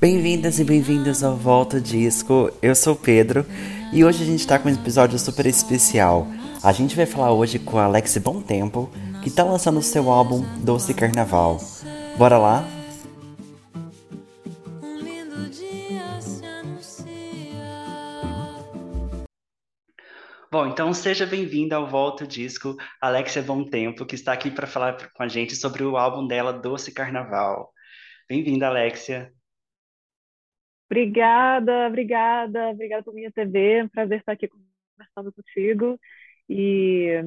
[0.00, 2.50] Bem-vindas e bem-vindos ao Volta Disco.
[2.62, 3.44] Eu sou o Pedro
[3.92, 6.26] e hoje a gente tá com um episódio super especial.
[6.64, 8.90] A gente vai falar hoje com a Alex Bom Tempo,
[9.22, 11.58] que tá lançando o seu álbum Doce Carnaval.
[12.16, 12.64] Bora lá?
[20.50, 25.12] Bom, então seja bem-vinda ao Volta Disco, Alexia Bom Tempo, que está aqui para falar
[25.12, 27.70] com a gente sobre o álbum dela, Doce Carnaval.
[28.26, 29.30] Bem-vinda, Alexia.
[30.90, 33.78] Obrigada, obrigada, obrigada por minha TV.
[33.78, 36.00] É um prazer estar aqui conversando contigo
[36.48, 37.22] e,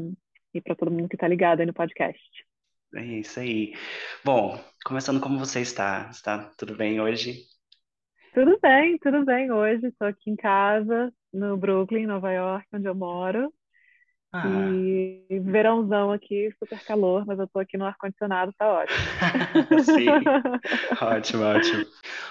[0.54, 2.22] e para todo mundo que está ligado aí no podcast.
[2.94, 3.74] É isso aí.
[4.24, 6.10] Bom, começando como você está?
[6.12, 7.46] Está tudo bem hoje?
[8.34, 9.88] Tudo bem, tudo bem hoje.
[9.88, 13.54] Estou aqui em casa, no Brooklyn, Nova York, onde eu moro.
[14.34, 14.48] Ah.
[14.48, 18.98] E verãozão aqui, super calor, mas eu tô aqui no ar-condicionado, tá ótimo.
[19.86, 20.08] Sim,
[21.00, 21.86] ótimo, ótimo.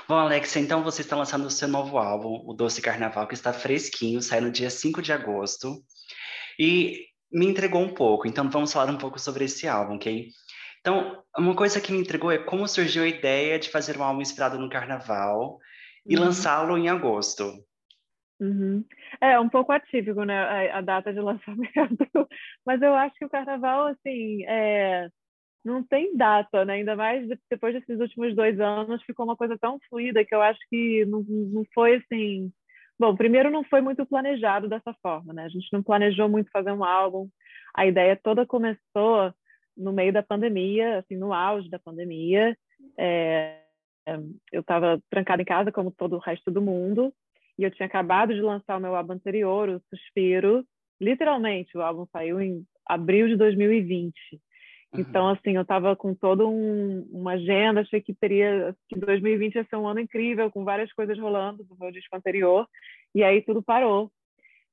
[0.08, 3.52] Bom, Alex, então você está lançando o seu novo álbum, o Doce Carnaval, que está
[3.52, 5.80] fresquinho, sai no dia 5 de agosto.
[6.58, 10.28] E me entregou um pouco, então vamos falar um pouco sobre esse álbum, ok?
[10.80, 14.20] Então, uma coisa que me entregou é como surgiu a ideia de fazer um álbum
[14.20, 15.60] inspirado no carnaval
[16.04, 16.24] e uhum.
[16.24, 17.64] lançá-lo em agosto.
[18.42, 18.84] Uhum.
[19.20, 22.28] É um pouco atípico, né, a, a, data de lançamento,
[22.66, 25.08] mas eu acho que o carnaval, assim, é,
[25.64, 26.74] não tem data, né?
[26.74, 30.58] Ainda mais depois desses últimos dois anos, ficou uma coisa tão fluida que eu acho
[30.68, 32.52] que não, não foi assim.
[32.98, 35.44] Bom, primeiro não foi muito planejado dessa forma, né?
[35.44, 37.28] A gente não planejou muito fazer um álbum.
[37.74, 39.32] A ideia toda começou
[39.76, 42.56] no meio da pandemia, assim, no auge da pandemia.
[42.98, 43.60] É,
[44.52, 47.14] eu estava trancada em casa, como todo o resto do mundo,
[47.58, 50.64] e eu tinha acabado de lançar o meu álbum anterior, o Suspiro.
[51.00, 54.14] Literalmente, o álbum saiu em abril de 2020.
[54.92, 55.00] Uhum.
[55.00, 59.64] Então, assim, eu estava com toda um, uma agenda, achei que teria que 2020 ia
[59.64, 62.66] ser um ano incrível, com várias coisas rolando do meu disco anterior,
[63.14, 64.10] e aí tudo parou.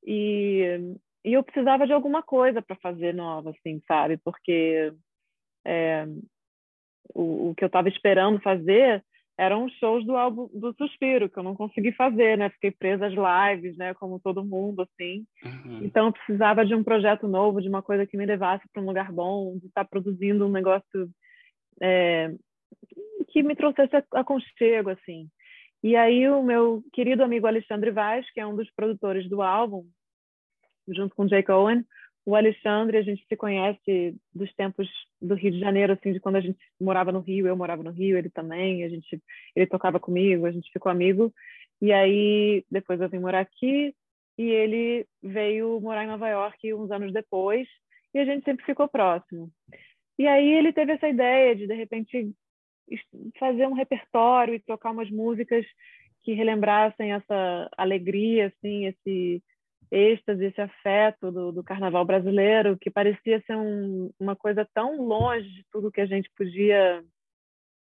[0.06, 4.18] E, e eu precisava de alguma coisa para fazer nova, assim, sabe?
[4.18, 4.94] Porque
[5.66, 6.06] é,
[7.14, 9.04] o, o que eu estava esperando fazer
[9.40, 12.50] eram shows do álbum do Suspiro, que eu não consegui fazer, né?
[12.50, 13.94] Fiquei presa às lives, né?
[13.94, 15.26] Como todo mundo, assim.
[15.42, 15.80] Uhum.
[15.82, 18.86] Então, eu precisava de um projeto novo, de uma coisa que me levasse para um
[18.86, 21.10] lugar bom, de estar produzindo um negócio
[21.82, 22.36] é,
[23.30, 25.30] que me trouxesse aconchego, assim.
[25.82, 29.86] E aí, o meu querido amigo Alexandre Vaz, que é um dos produtores do álbum,
[30.90, 31.86] junto com Jake Owen,
[32.30, 34.88] o Alexandre, a gente se conhece dos tempos
[35.20, 37.90] do Rio de Janeiro, assim, de quando a gente morava no Rio, eu morava no
[37.90, 39.20] Rio, ele também, a gente,
[39.56, 41.34] ele tocava comigo, a gente ficou amigo.
[41.82, 43.96] E aí, depois eu vim morar aqui
[44.38, 47.68] e ele veio morar em Nova York uns anos depois
[48.14, 49.50] e a gente sempre ficou próximo.
[50.20, 52.32] E aí ele teve essa ideia de, de repente,
[53.40, 55.66] fazer um repertório e tocar umas músicas
[56.22, 59.42] que relembrassem essa alegria, assim, esse
[59.92, 65.50] êxtase, esse afeto do, do carnaval brasileiro, que parecia ser um, uma coisa tão longe
[65.50, 67.04] de tudo que a gente podia,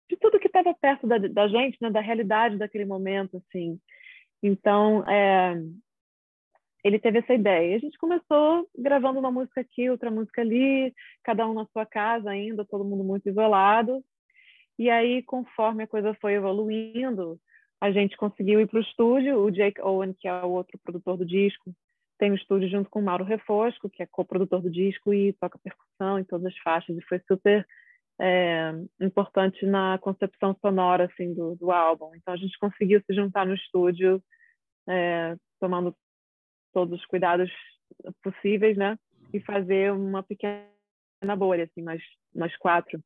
[0.09, 3.79] de tudo que estava perto da, da gente, né, da realidade daquele momento, assim.
[4.43, 5.59] Então, é,
[6.83, 7.75] ele teve essa ideia.
[7.75, 10.93] A gente começou gravando uma música aqui, outra música ali,
[11.23, 14.03] cada um na sua casa ainda, todo mundo muito isolado.
[14.77, 17.39] E aí, conforme a coisa foi evoluindo,
[17.81, 19.39] a gente conseguiu ir para o estúdio.
[19.39, 21.73] O Jake Owen, que é o outro produtor do disco,
[22.17, 25.59] tem um estúdio junto com o Mauro Refosco, que é co-produtor do disco e toca
[25.59, 27.65] percussão em todas as faixas, e foi super
[28.19, 32.11] é, importante na concepção sonora assim, do, do, álbum.
[32.15, 34.21] Então a gente conseguiu se juntar no estúdio,
[34.89, 35.95] é, tomando
[36.73, 37.51] todos os cuidados
[38.23, 38.97] possíveis, né?
[39.33, 40.65] E fazer uma pequena
[41.37, 42.01] bolha, assim, nós,
[42.33, 42.99] nós quatro.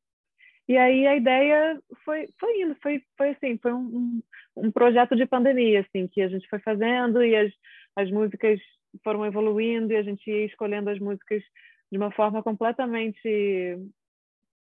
[0.68, 4.22] E aí a ideia foi, foi indo, foi, foi assim, foi um,
[4.56, 7.52] um, um projeto de pandemia, assim, que a gente foi fazendo e as,
[7.96, 8.60] as músicas
[9.02, 11.42] foram evoluindo e a gente ia escolhendo as músicas
[11.90, 13.78] de uma forma completamente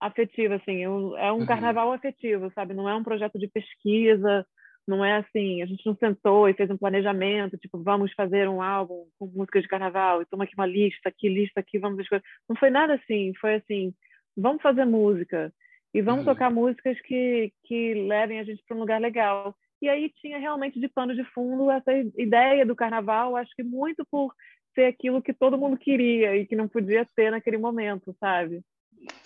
[0.01, 1.47] afetiva, assim, é um uhum.
[1.47, 2.73] carnaval afetivo, sabe?
[2.73, 4.47] Não é um projeto de pesquisa,
[4.89, 8.63] não é assim, a gente não sentou e fez um planejamento, tipo, vamos fazer um
[8.63, 12.23] álbum com músicas de carnaval, e toma aqui uma lista, aqui, lista, aqui, vamos escolher.
[12.49, 13.93] Não foi nada assim, foi assim,
[14.37, 15.53] vamos fazer música
[15.93, 16.33] e vamos uhum.
[16.33, 19.55] tocar músicas que, que levem a gente para um lugar legal.
[19.81, 24.05] E aí tinha realmente de pano de fundo essa ideia do carnaval, acho que muito
[24.11, 24.35] por
[24.75, 28.63] ser aquilo que todo mundo queria e que não podia ser naquele momento, sabe?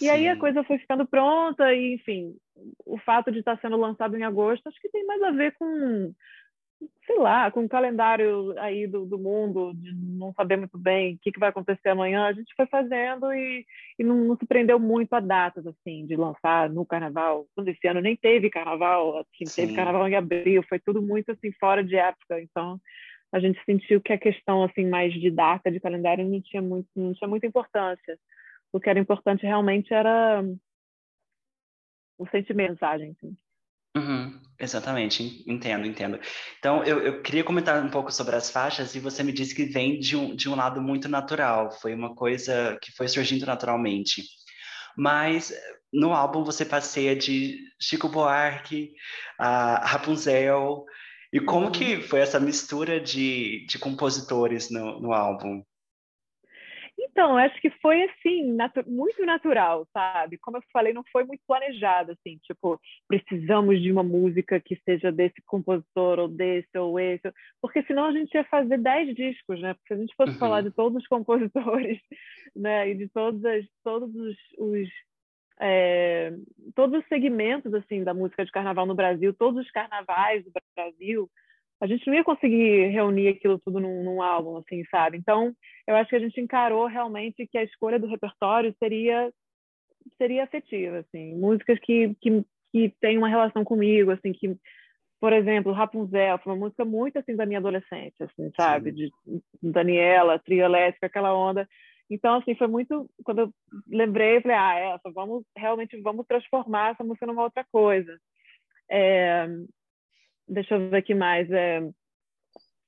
[0.00, 2.36] E aí a coisa foi ficando pronta e, enfim,
[2.86, 6.12] o fato de estar sendo lançado em agosto, acho que tem mais a ver com
[7.06, 11.18] sei lá, com o calendário aí do, do mundo, de não saber muito bem o
[11.18, 13.66] que, que vai acontecer amanhã, a gente foi fazendo e,
[13.98, 17.46] e não, não, se prendeu muito a datas, assim, de lançar no carnaval.
[17.54, 21.52] Quando esse ano nem teve carnaval, assim, teve carnaval em abril, foi tudo muito, assim,
[21.60, 22.40] fora de época.
[22.40, 22.80] Então,
[23.32, 26.88] a gente sentiu que a questão, assim, mais de data, de calendário, não tinha, muito,
[26.96, 28.18] não tinha muita importância.
[28.72, 30.42] O que era importante realmente era
[32.18, 33.36] o sentimento, mensagem, assim.
[33.96, 36.18] Uhum, exatamente, entendo, entendo.
[36.58, 39.66] Então, eu, eu queria comentar um pouco sobre as faixas e você me disse que
[39.66, 44.22] vem de um, de um lado muito natural, foi uma coisa que foi surgindo naturalmente.
[44.96, 45.52] Mas
[45.92, 48.92] no álbum você passeia de Chico Buarque
[49.38, 50.84] a Rapunzel,
[51.32, 52.02] e como que uhum.
[52.02, 55.64] foi essa mistura de, de compositores no, no álbum?
[57.14, 60.36] Então, acho que foi assim, natu muito natural, sabe?
[60.36, 65.12] Como eu falei, não foi muito planejado, assim, tipo, precisamos de uma música que seja
[65.12, 67.32] desse compositor, ou desse, ou esse,
[67.62, 69.74] porque senão a gente ia fazer dez discos, né?
[69.74, 70.38] Porque se a gente fosse uhum.
[70.40, 72.00] falar de todos os compositores,
[72.56, 74.88] né, e de todos, as, todos os, os
[75.60, 76.32] é,
[76.74, 81.30] todos os segmentos, assim, da música de carnaval no Brasil, todos os carnavais do Brasil,
[81.84, 85.18] a gente não ia conseguir reunir aquilo tudo num, num, álbum, assim, sabe?
[85.18, 85.52] Então,
[85.86, 89.30] eu acho que a gente encarou realmente que a escolha do repertório seria
[90.16, 92.42] seria afetiva, assim, músicas que que,
[92.72, 94.56] que têm uma relação comigo, assim, que
[95.20, 98.90] por exemplo, Rapunzel foi uma música muito assim da minha adolescente, assim, sabe?
[98.90, 98.96] Sim.
[98.96, 101.68] De Daniela, trio elétrica, aquela onda.
[102.08, 103.10] Então, assim, foi muito.
[103.24, 103.54] Quando eu
[103.88, 108.18] lembrei, eu falei, ah, essa, vamos realmente vamos transformar essa música numa outra coisa.
[108.90, 109.46] É,
[110.48, 111.50] deixa eu ver aqui mais.
[111.50, 111.80] É,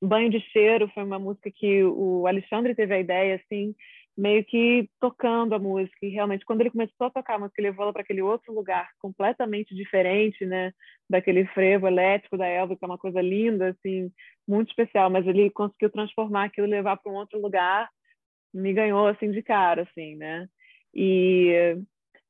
[0.03, 3.75] Banho de Cheiro foi uma música que o Alexandre teve a ideia, assim,
[4.17, 6.05] meio que tocando a música.
[6.05, 8.53] E realmente, quando ele começou a tocar a música, ele levou ela para aquele outro
[8.53, 10.73] lugar completamente diferente, né?
[11.09, 14.11] Daquele frevo elétrico da Elva, que é uma coisa linda, assim,
[14.47, 15.11] muito especial.
[15.11, 17.89] Mas ele conseguiu transformar aquilo, levar para um outro lugar.
[18.53, 20.47] Me ganhou, assim, de cara, assim, né?
[20.95, 21.77] E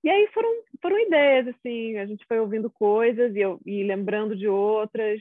[0.06, 0.48] e aí foram,
[0.80, 5.20] foram ideias, assim, a gente foi ouvindo coisas e, eu, e lembrando de outras,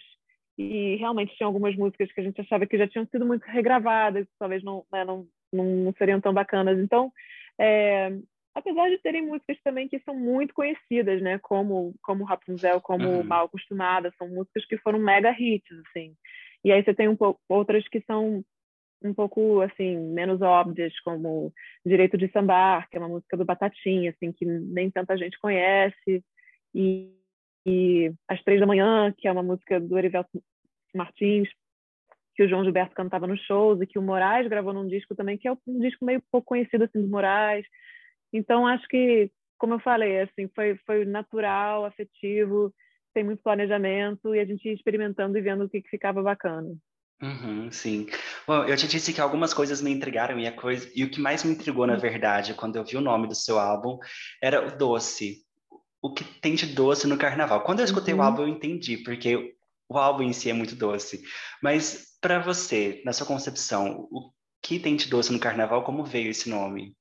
[0.55, 4.27] e realmente tinha algumas músicas que a gente achava que já tinham sido muito regravadas,
[4.37, 6.77] talvez não, né, não, não seriam tão bacanas.
[6.77, 7.11] Então,
[7.59, 8.15] é,
[8.53, 13.23] apesar de terem músicas também que são muito conhecidas, né, como, como Rapunzel, como uhum.
[13.23, 16.13] Mal Acostumada, são músicas que foram mega hits, assim.
[16.63, 18.45] E aí você tem um pouco outras que são
[19.07, 21.53] um pouco assim menos óbvias como
[21.85, 26.23] Direito de Sambar, que é uma música do Batatinha, assim que nem tanta gente conhece,
[26.73, 27.11] e,
[27.65, 28.13] e
[28.43, 30.41] Três da Manhã, que é uma música do Erivelto
[30.93, 31.49] Martins,
[32.35, 35.37] que o João Gilberto cantava nos shows e que o Moraes gravou num disco também,
[35.37, 37.65] que é um disco meio pouco conhecido assim do Moraes.
[38.33, 42.73] Então acho que, como eu falei, assim foi foi natural, afetivo,
[43.13, 46.75] tem muito planejamento e a gente ia experimentando e vendo o que, que ficava bacana.
[47.21, 48.07] Uhum, sim.
[48.45, 51.19] Bom, eu te disse que algumas coisas me intrigaram e, a coisa, e o que
[51.19, 53.97] mais me intrigou, na verdade, quando eu vi o nome do seu álbum,
[54.41, 55.37] era o doce.
[56.01, 57.63] O que tem de doce no carnaval?
[57.63, 58.19] Quando eu escutei uhum.
[58.19, 59.55] o álbum, eu entendi, porque
[59.89, 61.23] o álbum em si é muito doce.
[61.63, 64.31] Mas para você, na sua concepção, o
[64.61, 65.83] que tem de doce no carnaval?
[65.83, 66.95] Como veio esse nome?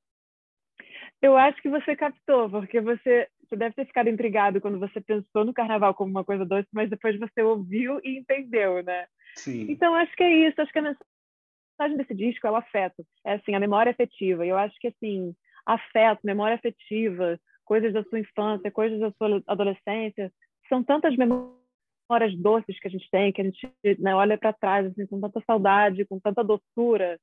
[1.21, 5.45] Eu acho que você captou, porque você, você deve ter ficado intrigado quando você pensou
[5.45, 9.07] no carnaval como uma coisa doce, mas depois você ouviu e entendeu, né?
[9.37, 9.67] Sim.
[9.71, 10.61] Então, acho que é isso.
[10.61, 13.05] Acho que a mensagem desse disco é o afeto.
[13.25, 14.45] É, assim, a memória afetiva.
[14.45, 15.35] E eu acho que, assim,
[15.65, 20.33] afeto, memória afetiva, coisas da sua infância, coisas da sua adolescência,
[20.69, 24.87] são tantas memórias doces que a gente tem, que a gente né, olha para trás
[24.87, 27.19] assim, com tanta saudade, com tanta doçura.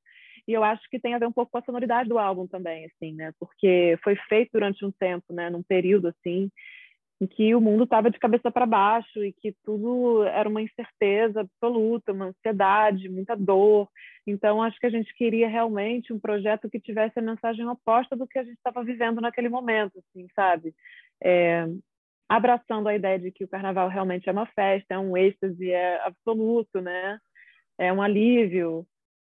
[0.46, 2.86] E eu acho que tem a ver um pouco com a sonoridade do álbum também,
[2.86, 3.32] assim, né?
[3.38, 5.48] Porque foi feito durante um tempo, né?
[5.50, 6.50] Num período, assim,
[7.20, 11.42] em que o mundo estava de cabeça para baixo e que tudo era uma incerteza
[11.42, 13.88] absoluta, uma ansiedade, muita dor.
[14.26, 18.26] Então, acho que a gente queria realmente um projeto que tivesse a mensagem oposta do
[18.26, 20.74] que a gente estava vivendo naquele momento, assim, sabe?
[21.22, 21.64] É,
[22.28, 26.00] abraçando a ideia de que o carnaval realmente é uma festa, é um êxtase, é
[26.04, 27.18] absoluto, né?
[27.78, 28.84] É um alívio,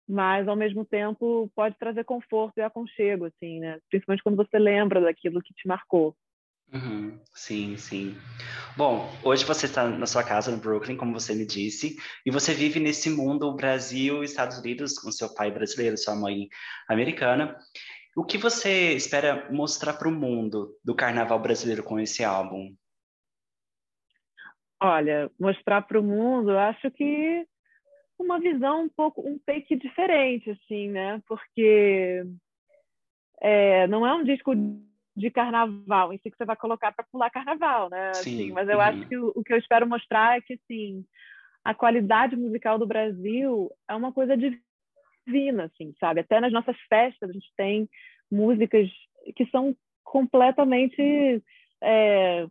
[0.08, 3.78] mas ao mesmo tempo pode trazer conforto e aconchego, assim, né?
[3.90, 6.16] Principalmente quando você lembra daquilo que te marcou.
[6.72, 8.16] Uhum, sim, sim.
[8.76, 11.96] Bom, hoje você está na sua casa no Brooklyn, como você me disse,
[12.26, 16.48] e você vive nesse mundo Brasil, Estados Unidos, com seu pai brasileiro, sua mãe
[16.88, 17.56] americana.
[18.16, 22.74] O que você espera mostrar para o mundo do carnaval brasileiro com esse álbum?
[24.80, 27.46] Olha, mostrar para o mundo, acho que
[28.18, 31.22] uma visão um pouco, um take diferente, assim, né?
[31.26, 32.24] Porque
[33.40, 34.52] é, não é um disco
[35.16, 38.14] de carnaval em si que você vai colocar para pular carnaval, né?
[38.14, 38.34] Sim.
[38.34, 38.82] Assim, mas eu uhum.
[38.82, 41.04] acho que o, o, que eu espero mostrar é que, assim,
[41.64, 46.20] a qualidade musical do Brasil é uma coisa divina, assim, sabe?
[46.20, 47.88] Até nas nossas festas a gente tem
[48.30, 48.88] músicas
[49.34, 51.42] que são completamente
[51.82, 52.46] é,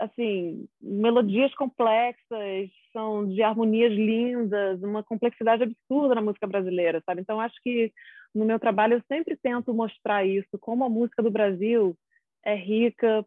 [0.00, 7.40] assim melodias complexas são de harmonias lindas uma complexidade absurda na música brasileira sabe então
[7.40, 7.92] acho que
[8.34, 11.96] no meu trabalho eu sempre tento mostrar isso como a música do Brasil
[12.44, 13.24] é rica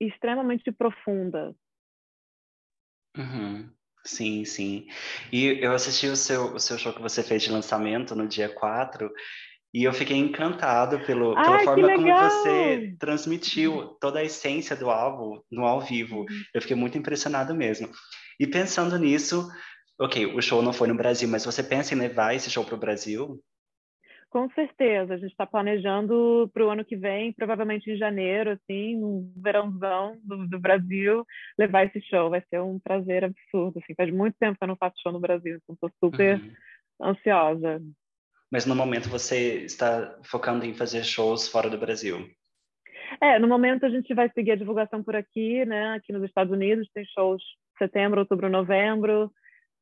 [0.00, 1.54] e extremamente profunda
[3.16, 3.70] uhum.
[4.04, 4.88] Sim, sim.
[5.32, 8.48] E eu assisti o seu, o seu show que você fez de lançamento no dia
[8.48, 9.08] 4
[9.74, 14.90] e eu fiquei encantado pelo, pela Ai, forma como você transmitiu toda a essência do
[14.90, 16.20] álbum no ao vivo.
[16.20, 16.42] Uhum.
[16.54, 17.88] Eu fiquei muito impressionado mesmo.
[18.38, 19.48] E pensando nisso,
[19.98, 22.74] ok, o show não foi no Brasil, mas você pensa em levar esse show para
[22.74, 23.40] o Brasil?
[24.28, 28.98] Com certeza, a gente está planejando para o ano que vem, provavelmente em janeiro, assim,
[28.98, 31.24] no verãozão do, do, Brasil,
[31.58, 32.30] levar esse show.
[32.30, 33.78] Vai ser um prazer absurdo.
[33.78, 37.10] Assim, faz muito tempo que eu não faço show no Brasil, então estou super uhum.
[37.10, 37.82] ansiosa
[38.52, 42.28] mas no momento você está focando em fazer shows fora do Brasil?
[43.20, 45.94] É, no momento a gente vai seguir a divulgação por aqui, né?
[45.94, 47.42] Aqui nos Estados Unidos tem shows
[47.78, 49.32] setembro, outubro, novembro.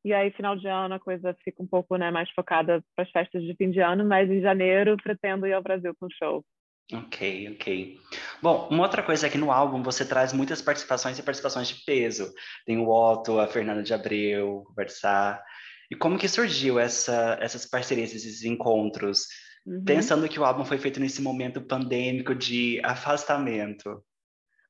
[0.03, 3.11] E aí, final de ano, a coisa fica um pouco né, mais focada para as
[3.11, 6.43] festas de fim de ano, mas em janeiro pretendo ir ao Brasil com show.
[6.91, 7.99] Ok, ok.
[8.41, 11.83] Bom, uma outra coisa é que no álbum você traz muitas participações e participações de
[11.85, 12.33] peso.
[12.65, 15.41] Tem o Otto, a Fernanda de Abreu, o Versar.
[15.91, 19.27] E como que surgiu essa, essas parcerias, esses encontros?
[19.67, 19.83] Uhum.
[19.83, 24.01] Pensando que o álbum foi feito nesse momento pandêmico de afastamento.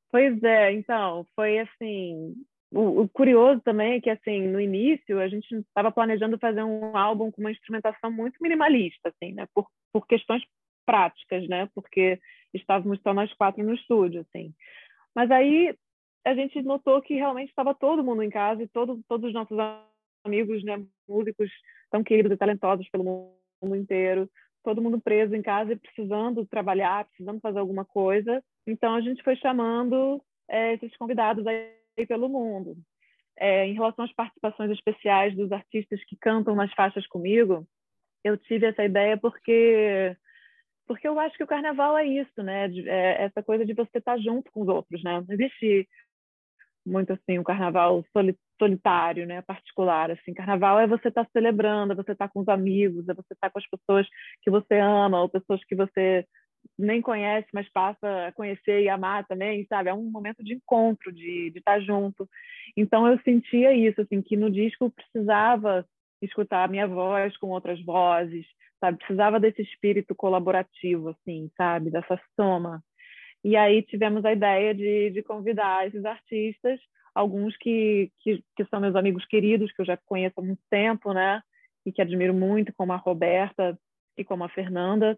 [0.09, 2.33] Pois é, então, foi assim.
[2.73, 6.97] O, o curioso também é que, assim, no início, a gente estava planejando fazer um
[6.97, 9.45] álbum com uma instrumentação muito minimalista, assim, né?
[9.53, 10.41] Por, por questões
[10.85, 11.69] práticas, né?
[11.75, 12.19] Porque
[12.51, 14.53] estávamos só nós quatro no estúdio, assim.
[15.15, 15.75] Mas aí
[16.25, 19.57] a gente notou que realmente estava todo mundo em casa e todo, todos os nossos
[20.23, 21.49] amigos, né, músicos
[21.89, 24.29] tão queridos e talentosos pelo mundo inteiro,
[24.63, 28.43] todo mundo preso em casa e precisando trabalhar, precisando fazer alguma coisa.
[28.65, 32.77] Então a gente foi chamando é, esses convidados aí pelo mundo.
[33.37, 37.65] É, em relação às participações especiais dos artistas que cantam nas faixas comigo,
[38.23, 40.15] eu tive essa ideia porque
[40.87, 42.69] porque eu acho que o carnaval é isso, né?
[42.85, 45.23] É essa coisa de você estar junto com os outros, né?
[45.25, 45.87] Não existe
[46.85, 48.03] muito assim o carnaval
[48.59, 52.41] solitário, né, particular, assim, carnaval é você estar tá celebrando, é você estar tá com
[52.41, 54.07] os amigos, é você estar tá com as pessoas
[54.41, 56.25] que você ama, ou pessoas que você
[56.77, 59.89] nem conhece, mas passa a conhecer e amar também, sabe?
[59.89, 62.27] É um momento de encontro, de, estar junto.
[62.75, 65.85] Então eu sentia isso, assim, que no disco eu precisava
[66.21, 68.45] escutar a minha voz com outras vozes,
[68.79, 68.97] sabe?
[68.97, 71.89] Precisava desse espírito colaborativo, assim, sabe?
[71.89, 72.83] Dessa soma.
[73.43, 76.79] E aí tivemos a ideia de, de convidar esses artistas,
[77.13, 81.13] alguns que, que, que, são meus amigos queridos, que eu já conheço há muito tempo,
[81.13, 81.41] né?
[81.86, 83.77] E que admiro muito, como a Roberta
[84.17, 85.17] e como a Fernanda.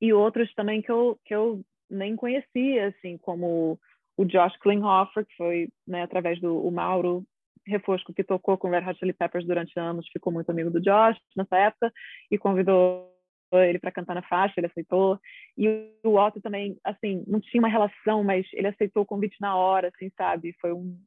[0.00, 3.78] E outros também que eu, que eu nem conhecia, assim, como
[4.16, 7.24] o Josh Klinghoffer, que foi né, através do o Mauro
[7.66, 11.18] Refosco, que tocou com Red Hot Chili Peppers durante anos, ficou muito amigo do Josh
[11.36, 11.92] nessa época
[12.30, 13.09] e convidou
[13.58, 15.18] ele para cantar na faixa, ele aceitou.
[15.56, 15.68] E
[16.04, 19.88] o Otto também, assim, não tinha uma relação, mas ele aceitou o convite na hora,
[19.88, 20.54] assim, sabe?
[20.60, 20.98] Foi um,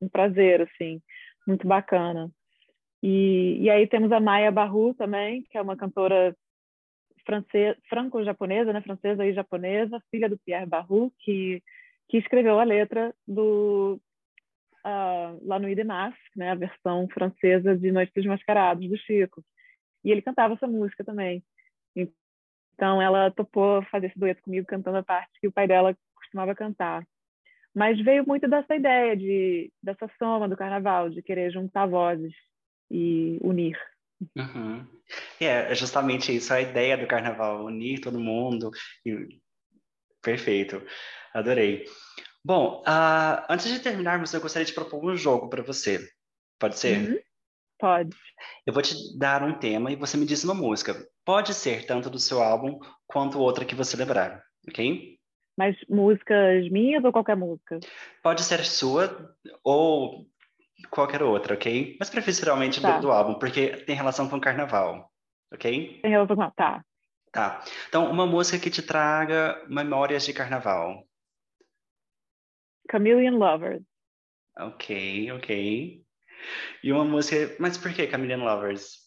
[0.00, 1.00] um prazer, assim,
[1.46, 2.30] muito bacana.
[3.02, 6.36] E, e aí temos a Maya Barru também, que é uma cantora
[7.88, 8.80] franco-japonesa, né?
[8.80, 11.62] Francesa e japonesa, filha do Pierre Barru, que,
[12.08, 14.00] que escreveu a letra do
[14.84, 16.50] uh, La Nuit de Masque, né?
[16.50, 19.42] A versão francesa de Noite dos Mascarados, do Chico.
[20.04, 21.42] E ele cantava essa música também.
[21.94, 26.54] Então ela topou fazer esse dueto comigo cantando a parte que o pai dela costumava
[26.54, 27.06] cantar.
[27.74, 32.34] Mas veio muito dessa ideia de dessa soma do carnaval, de querer juntar vozes
[32.90, 33.78] e unir.
[34.36, 34.86] Uhum.
[35.40, 38.70] É, justamente isso, a ideia do carnaval, unir todo mundo.
[39.04, 39.40] E...
[40.22, 40.82] Perfeito,
[41.34, 41.84] adorei.
[42.44, 46.00] Bom, uh, antes de terminarmos, eu gostaria de propor um jogo para você.
[46.58, 46.98] Pode ser?
[46.98, 47.18] Uhum.
[47.82, 48.16] Pode.
[48.64, 50.94] Eu vou te dar um tema e você me diz uma música.
[51.24, 55.18] Pode ser tanto do seu álbum quanto outra que você lembrar, ok?
[55.58, 57.80] Mas músicas minhas ou qualquer música?
[58.22, 59.34] Pode ser sua
[59.64, 60.28] ou
[60.90, 61.96] qualquer outra, ok?
[61.98, 62.98] Mas preferencialmente tá.
[62.98, 65.10] do, do, álbum, porque tem relação com o carnaval,
[65.52, 65.98] ok?
[66.02, 66.50] Tem relação com...
[66.52, 66.84] Tá.
[67.32, 67.64] Tá.
[67.88, 71.04] Então, uma música que te traga memórias de carnaval.
[72.88, 73.82] Chameleon Lovers.
[74.56, 76.01] Ok, ok.
[76.82, 77.54] E uma música.
[77.58, 78.98] Mas por que Chameleon Lovers?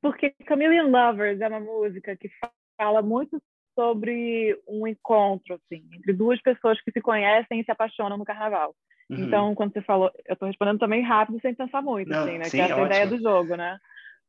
[0.00, 2.30] Porque Chameleon Lovers é uma música que
[2.76, 3.40] fala muito
[3.74, 8.74] sobre um encontro assim, entre duas pessoas que se conhecem e se apaixonam no carnaval.
[9.08, 9.24] Uhum.
[9.24, 12.44] Então, quando você falou, eu tô respondendo também rápido, sem pensar muito, não, assim, né?
[12.44, 12.86] Sim, que é essa ótimo.
[12.86, 13.78] ideia do jogo, né?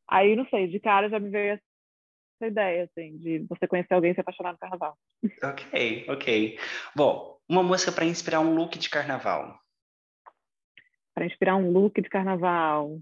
[0.10, 4.12] Aí, não sei, de cara já me veio essa ideia, assim, de você conhecer alguém
[4.12, 4.98] e se apaixonar no carnaval.
[5.44, 6.60] Ok, ok.
[6.96, 9.60] Bom, uma música para inspirar um look de carnaval.
[11.14, 13.00] Para inspirar um look de carnaval,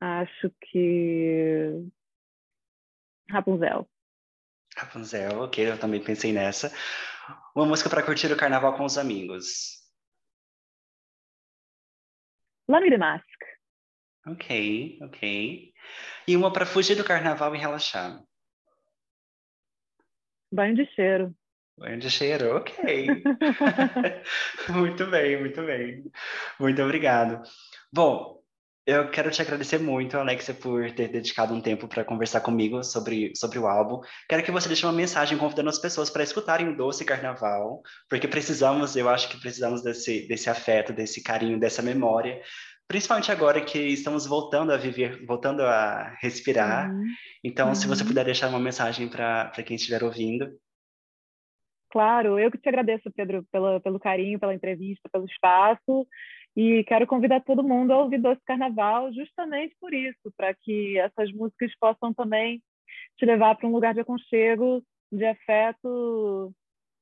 [0.00, 1.84] acho que
[3.30, 3.88] Rapunzel.
[4.76, 6.72] Rapunzel, ok, eu também pensei nessa.
[7.54, 9.80] Uma música para curtir o carnaval com os amigos.
[12.68, 13.26] Lame de Mask.
[14.26, 15.72] Ok, ok.
[16.26, 18.22] E uma para fugir do carnaval e relaxar.
[20.52, 21.34] Banho de cheiro.
[21.98, 23.06] De cheiro, ok.
[24.68, 26.04] muito bem, muito bem.
[26.58, 27.42] Muito obrigado.
[27.92, 28.40] Bom,
[28.86, 33.32] eu quero te agradecer muito, Alexia, por ter dedicado um tempo para conversar comigo sobre,
[33.36, 34.00] sobre o álbum.
[34.28, 38.26] Quero que você deixe uma mensagem convidando as pessoas para escutarem o Doce Carnaval, porque
[38.26, 42.40] precisamos, eu acho que precisamos desse, desse afeto, desse carinho, dessa memória,
[42.88, 46.90] principalmente agora que estamos voltando a viver, voltando a respirar.
[46.90, 47.04] Uhum.
[47.44, 47.74] Então, uhum.
[47.76, 48.08] se você uhum.
[48.08, 50.50] puder deixar uma mensagem para quem estiver ouvindo.
[51.90, 56.06] Claro, eu que te agradeço, Pedro, pelo, pelo carinho, pela entrevista, pelo espaço.
[56.56, 61.32] E quero convidar todo mundo a ouvir Doce Carnaval justamente por isso, para que essas
[61.32, 62.60] músicas possam também
[63.16, 64.82] te levar para um lugar de aconchego,
[65.12, 66.52] de afeto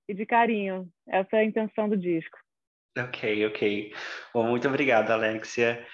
[0.08, 0.88] e de carinho.
[1.06, 2.36] Essa é a intenção do disco.
[2.98, 3.92] Ok, ok.
[4.34, 5.84] Bom, muito obrigado, Alexia.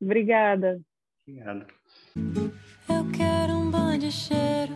[0.00, 0.80] Obrigada.
[1.26, 1.66] Obrigado.
[2.16, 4.72] Eu quero um banho de cheiro.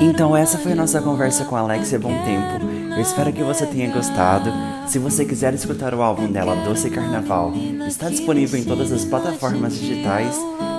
[0.00, 2.83] Então essa foi a nossa conversa com a Alexia Bom Tempo.
[2.94, 4.52] Eu espero que você tenha gostado.
[4.86, 7.52] Se você quiser escutar o álbum dela, Doce Carnaval,
[7.88, 10.36] está disponível em todas as plataformas digitais.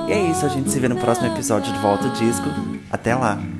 [0.07, 2.47] E é isso, a gente se vê no próximo episódio de Volta Disco.
[2.89, 3.54] Até lá!